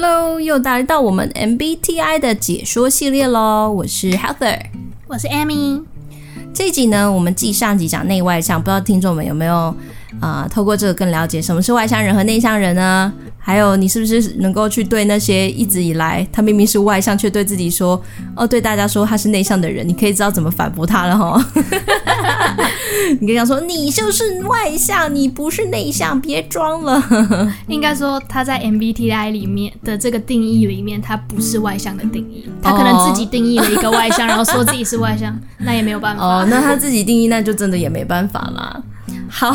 [0.00, 3.68] Hello，又来到我们 MBTI 的解说系列喽。
[3.72, 4.56] 我是 Heather，
[5.08, 5.82] 我是 Amy。
[6.54, 9.56] 这一集呢，我们继上集讲内外向，不知道听众们有没有
[10.20, 13.12] 啊、呃，透过这个更了解什么是外向人和内向人呢？
[13.48, 17.98] 还有，你是不是能够去对那些一直以来他明明是外向，却对自己说
[18.36, 21.42] 哦，对大家说他是内向的人，你可以知道怎么反驳他了哈。
[23.20, 27.02] 你跟他说，你就是外向，你不是内向，别装了。
[27.68, 36.22] 应该说他在 MBTI 里面的这个定义里面，他不是外向的定义，他可能自己定义了一个外向，然后说自己是外向，那也没有办法。
[36.22, 38.82] 哦，那他自己定义，那就真的也没办法啦。
[39.30, 39.54] 好，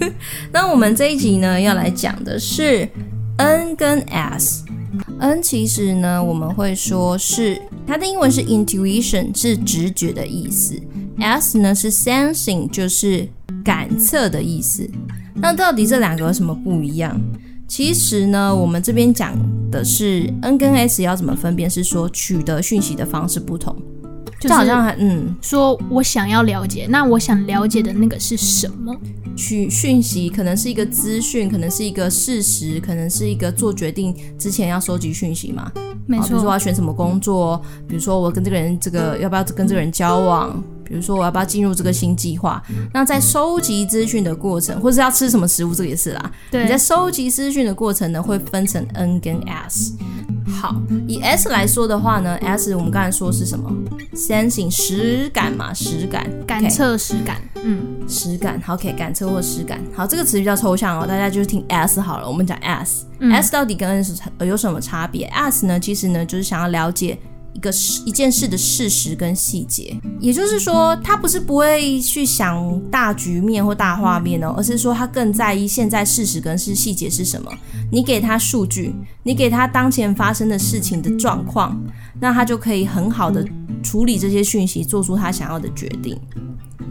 [0.50, 2.88] 那我们这一集呢，要来讲的是。
[3.36, 10.80] N 跟 S，N 其实呢，我们会说是它的英文是 intuition，是直觉的意思。
[11.18, 13.28] S 呢是 sensing，就是
[13.64, 14.88] 感测的意思。
[15.34, 17.20] 那到底这两个有什么不一样？
[17.66, 19.36] 其实呢，我们这边讲
[19.70, 23.74] 的是 N 跟 S 要怎么分辨，是说取得讯息的方式不同。
[24.48, 28.94] 就好像还嗯，说我想要了解，那我想了解的那个是什么？
[29.36, 35.70] 取讯息可能是一个资讯，可能是一个事实，可能是一个做决定之前要收集讯息嘛。
[36.06, 40.62] 没错，比如说我要选什么工作，比如说我跟这个人这个要不要跟这个人交往。
[40.86, 42.62] 比如说，我要不要进入这个新计划？
[42.92, 46.30] 那在收集资讯的过程，或者是要吃什么食物，这个也是啦。
[46.50, 49.94] 对，你在收集资讯的过程呢，会分成 N 跟 S。
[50.46, 50.74] 好，
[51.06, 53.70] 以 S 来说的话呢，S 我们刚才说是什么
[54.14, 58.60] ？Sensing 实感嘛，实感，感测实感，嗯，实感。
[58.60, 59.80] 好，OK，感测或实感。
[59.94, 62.28] 好，这个词比较抽象哦，大家就听 S 好了。
[62.28, 67.18] 我们讲 S，S、到底跟 N 是有什么差别？S 呢，其实呢，就是想要了解。
[67.54, 77.50] 一个事一件事的事实跟细节，也就是说，他不是不会去想大局面或大画面哦，而是说他更在意现在事实跟是细节是什么。
[77.90, 81.80] 你给他数据，你给他当前发生的事情的状况，
[82.20, 83.46] 那他就可以很好的
[83.82, 86.18] 处理这些讯息，做出他想要的决定。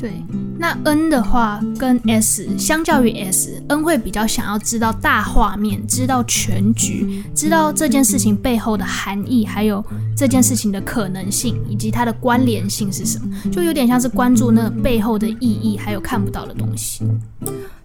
[0.00, 0.24] 对，
[0.58, 9.84] 那 N 的话跟 S 相较于 S，N 会比较想要知道大画面，知道全局，知道这件事情背后的含义，还有
[10.16, 17.04] 这件事情的可能性以及它的关联性是什么，就有点像是关注那个背后的意义，还有看不到的东西。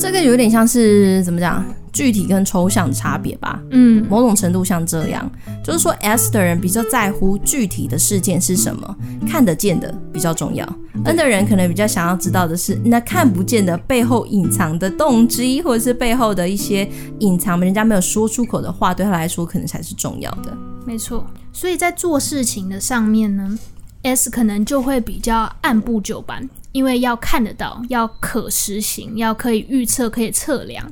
[0.00, 1.62] 这个有点像是怎么讲？
[1.92, 3.60] 具体跟抽象的差别吧。
[3.70, 5.30] 嗯，某种程度像这样，
[5.62, 8.96] 就是说 S 的人比较在乎具体的事件是什么，
[9.28, 10.66] 看得见的比较重要。
[11.04, 16.88] N 的人可能比较想要知道的是那看不见的背后隐藏的动机，或者是背后的一些
[17.18, 20.56] 隐藏人家没有说出口的话，对他来说可能才是重要的。
[20.86, 23.58] 没错，所以在做事情的上面呢
[24.02, 30.84] ，S 可能就会比较按部就班，因为要看得到，要可实行，要可以预测，可以测量。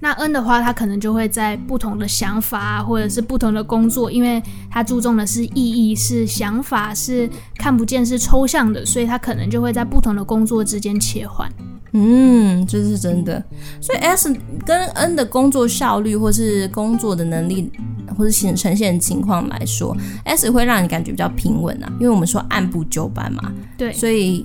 [0.00, 11.50] 那 N 的话，他可能就会在不同的想法或者是不同的工作，因为他注重的是意义、是想法、是看不见、是抽象的，所以他可能就会在不同的工作之间切换。
[11.92, 13.42] 嗯，这是真的。
[13.80, 14.36] 所以 S
[14.66, 17.72] 跟 N 的工作效率，或是工作的能力，
[18.16, 23.52] 或是呈呈现的情况来说，S 会让你感觉比较平稳啊，因为我们说按部就班嘛。
[23.76, 24.44] 对，所以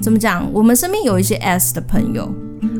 [0.00, 0.50] 怎么讲？
[0.52, 2.32] 我们身边有一些 S 的朋友。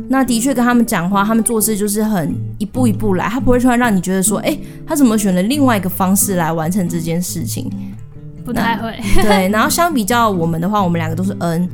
[0.08, 7.70] 那的确跟他们讲话，他们做事就是很一步一步来，他不会突然让你觉得说，哎，他怎么选了另外一个方式来完成这件事情？
[8.44, 8.98] 不太会。
[9.22, 11.68] 对，然后相比较我们的话，我们两个都是 N。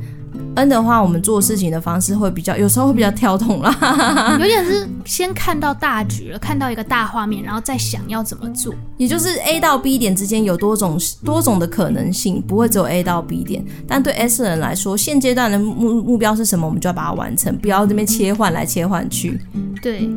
[0.57, 13.63] N 的话，我们做事情的方式会比较，有时候会比较跳动啦， 有点是先看到大局了，看到一个大画面，然后再想要怎么做，也就是 A 到 B 点之间有多种多种的可能性，不会只有 A 到 B 点。
[13.87, 19.39] 但对 S 人来说，现阶段的目目标是什么，我们就要把它完成，不要这边切换来切换去。
[19.79, 20.09] 对，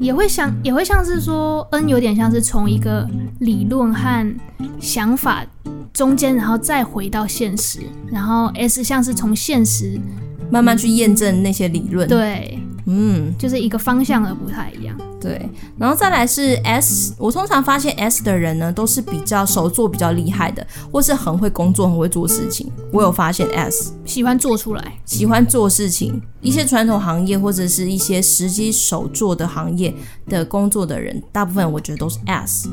[0.00, 3.06] 也会像也会像是说，N 有点像是从一个
[3.38, 4.36] 理论和
[4.80, 5.46] 想法。
[5.92, 10.00] 中间，然后再回到现实，然后 S 像是从现实
[10.48, 12.08] 慢慢去验证那些理论。
[12.08, 14.96] 对，嗯，就是一个方向而不太一样。
[15.20, 22.72] 对，然后再来是 S，我通常发现 S 的人呢，都是比较手作比较厉害的，或是很会工作、很会做事情。
[22.92, 26.20] 我有发现 S 喜欢做出来，喜欢做事情。
[26.40, 29.94] 一些传统行业或者是一些实际手做的行业
[30.26, 32.66] 的工作的人，大部分我觉得都是 S，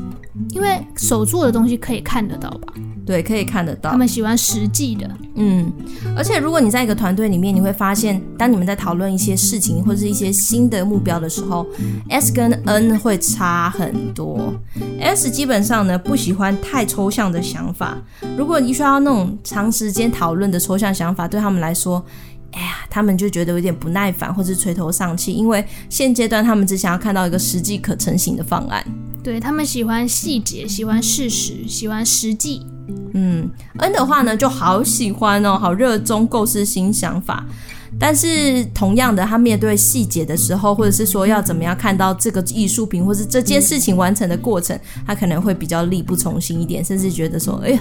[0.54, 2.72] 因为手做的东西可以看得到吧？
[3.04, 3.90] 对，可以看得到。
[3.90, 5.70] 他们喜欢实际的，嗯。
[6.16, 11.66] 而且如果你在一个团队里面，你会发现，当你们在讨论一些事情或者是一些新的目标的时候
[12.08, 14.54] ，S 跟 N 会差很多。
[15.00, 17.98] S 基本上呢，不喜欢太抽象的想法，
[18.36, 22.00] 如果你需要那种长时间讨论的抽象想法，对他们来说，
[22.52, 28.86] 哎呀，他们就觉得有点不耐烦或是垂头丧气，因为现阶段他们只想要看到一个实际可成型的方案。
[29.24, 32.64] 对，他们喜欢细节，喜欢事实，喜欢实际。
[33.14, 37.44] 嗯，N 的话呢，就好喜欢哦，好热衷构思新想法。
[37.98, 47.80] 但是同样的，他面对细节的时候，或者是说要怎么样看到这个艺术品，或是这件事情完成的过程，他可能会比较力不从心一点，甚至觉得说：“哎呀，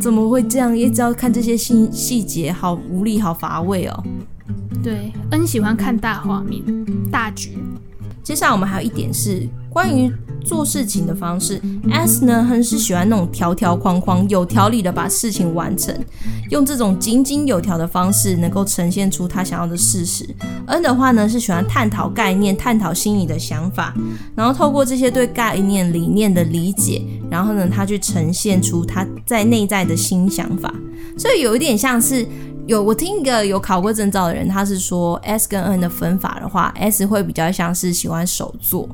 [0.00, 0.76] 怎么会这样？
[0.76, 4.04] 一直要看这些细细节，好无力，好乏味哦。”
[4.82, 6.62] 对，N 喜欢看大画面、
[7.10, 7.58] 大局。
[8.22, 10.10] 接下来我们还有一点是关于
[10.44, 11.60] 做事情的方式
[11.90, 15.92] ，S 呢很是喜欢那种条条框框、有条理的把事情完成，
[16.50, 20.24] 用这种井井有条的方式能够呈现出他想要的事实。
[20.66, 23.92] N 的话呢是喜欢探讨概念、探讨心里的想法，
[24.36, 30.72] 然后透过这些对概念、理念的理解，然后呢他去呈现出他在内在的新想法，
[31.18, 32.24] 所以有一点像是。
[32.66, 38.88] 有我听一个有考过证照的人，他是说 S 跟 N 的分法的话，S 会比较像是喜欢手做，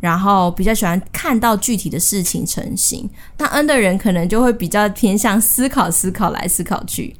[0.00, 3.08] 然后比较喜欢看到具体的事情成型。
[3.36, 7.16] 那 N 的人可能就会比较偏向思考、思考来思考去。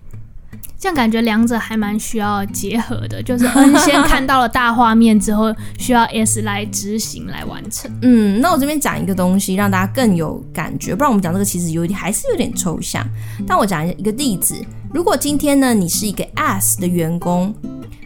[0.80, 7.90] 这样感觉两者还蛮需要结合的，就是 N 先看到了大画面之后，需要 S 来执行来完成。
[8.02, 13.04] 嗯，那我这边讲一个东西，让大家更有感觉，不然我们讲这个其实有点还是有点抽象。
[13.44, 14.54] 但我讲一个例子，
[14.94, 17.52] 如果今天呢，你是一个 S 的员工，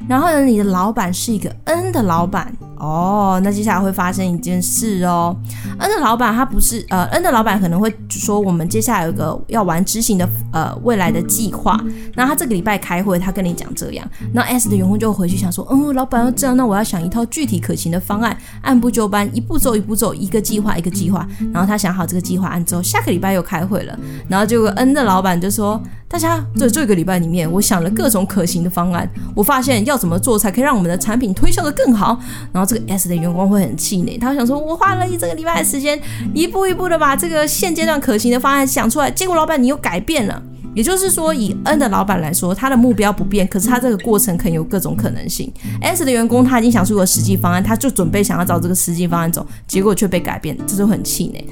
[0.09, 2.57] 然后呢，你的老板是一个 N 的老板。
[2.83, 5.35] 哦，那接下来会发生一件事哦。
[5.79, 11.81] N 的老板他不是呃，N 的老板可能会说，我们接下来有个要玩执行的呃未来的计划。
[12.17, 14.05] 那他这个礼拜开会，他跟你讲这样。
[14.33, 21.25] 那 S 的员工就回去想说，嗯，老板要这样，那我要想一套具体可行的方案，按部就班，一步走一步走，一个计划一个计划。
[21.53, 23.97] 然后他想好这个计划案之后，下个礼拜又开会了。
[24.29, 25.81] 然后结果 N 的老板就说，
[26.13, 32.21] 大家在这个礼拜里面，我想了各种可行的方案，我发现要怎么做才可以让我们的产品推销得更好。
[32.53, 32.69] 然后。
[32.73, 36.01] 这个 S 的员工会很气馁，他想说：“我花了一整个礼拜的时间，
[36.33, 40.43] 一步一步的把这个现阶段可行的方案想出来，结果老板你又改变了。”
[40.75, 45.53] 也就是说，以 N 的老板来说，他的目标不变，可是他这个过程可能有各种可能性。
[45.83, 51.47] S 的员工他已经想出了实际方案，他就准备想要找这个实际方案走，结果却被改变，这就很气馁。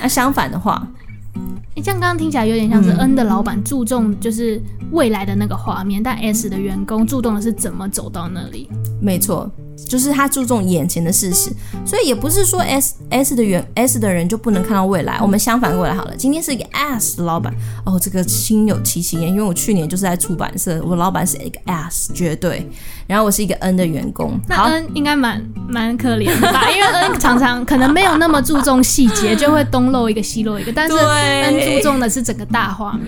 [0.00, 0.86] 那相反的话，
[1.74, 4.60] 诶，这样刚刚听起来有点像是 N 的老板注重就是
[4.92, 8.68] 未来的那个画面，嗯、但 S 的员工注重的是怎么走到那里。
[9.00, 9.50] 没错。
[9.86, 11.50] 就是他注重眼前的事实，
[11.84, 15.18] 所以也不是说 S S 的员 S 的人就不能看到未来。
[15.20, 17.54] 我们相反过来好了，今天是一个 S 的老板
[17.84, 22.66] 哦，这个心有戚戚焉，因为我去年就是在出版社，我老板是一个 S 绝对，
[23.06, 26.68] 然后我是一个 N 的员工，那 N 应该蛮蛮可怜的吧？
[26.72, 33.02] 因为 N 常常可能没有那么注重细节，就会东漏一个西漏一个，但是 N 注重的是整个大画面。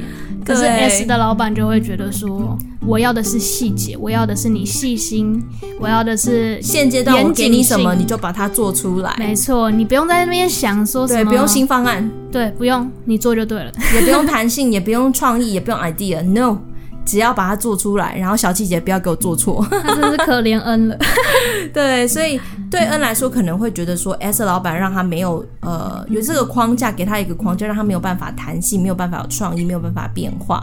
[0.44, 2.56] 可是 S 的老板就会觉得说，
[2.88, 5.44] 我要的是细节，我要的是你细心，
[5.78, 9.14] 我要的是现阶段我给你什么你就把它做出来。
[9.18, 16.56] 没错，你不用在那边想说什么，对，不用新方案，对，不用你做就对了，也不用弹性，也不用创意，也不用 idea，no。
[17.08, 20.98] 只要把它做出来，然后小细节不要给我做错， 他真是可怜恩了。
[21.72, 22.38] 对，所以
[22.70, 30.62] 对恩来说可能会觉得说，S 老板让他没有呃有这个框架，给他一个框架，让他没有办法弹性，没有办法有创意，没有办法变化。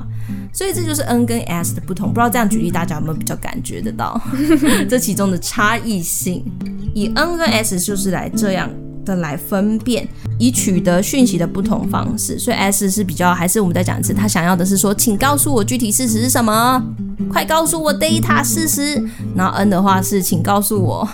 [0.53, 2.09] 所以这就是 N 跟 S 的不同。
[2.09, 4.21] 不知道这样举例大家有没有比较感觉得到
[4.87, 6.45] 这其中的差异性？
[6.93, 8.69] 以 N 跟 S 就是来这样。
[9.05, 10.05] 的来分辨，
[10.37, 16.83] 以取得讯息的不同方式，所以 S 是比较，还是我们再讲一次，他想要的是说，请告诉我具体事实是什么，
[17.31, 19.01] 快告诉我 data 事实。
[19.35, 21.07] 然后 N 的话是，请告诉我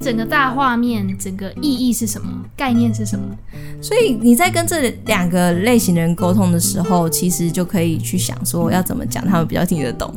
[0.00, 3.24] 整个大画面，整个意义是什么，概念是什么。
[3.80, 10.12] 所以你在跟这两个类型的人沟通的时候，其实就可以去想说要怎么讲，他们比较听得懂。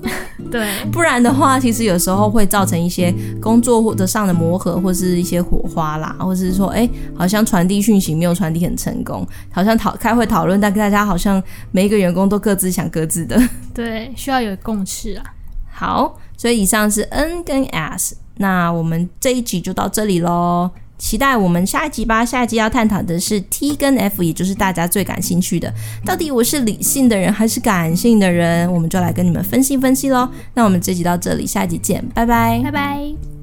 [0.52, 11.42] 对，不然的话，其实有时候会造成一些工作或者上的磨合，或是一些火花啦，或者是说，哎，好像传递讯息没有传递很成功，好像讨开会讨论，但大家好像
[11.72, 13.40] 每一个员工都各自想各自的。
[13.74, 15.24] 对，需要有共识啊。
[15.72, 20.72] 好，所以以上是 N 跟 S，那我们这一集就到这里喽。
[21.00, 22.24] 期待我们下一集吧。
[22.24, 25.74] 下一集要探讨的是 T 跟 F，也就是大家最感兴趣的，
[26.06, 28.72] 到底我是理性的人还是感性的人？
[28.72, 30.30] 我们就来跟你们分析分析喽。
[30.54, 33.39] 那我们这集到这里，下一集见，拜拜，拜拜。